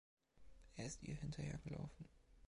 [0.77, 2.09] Er ist ihr hinterhergelaufen.